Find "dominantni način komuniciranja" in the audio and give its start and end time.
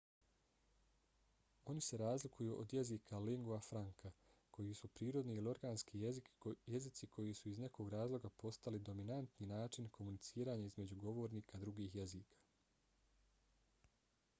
8.91-10.67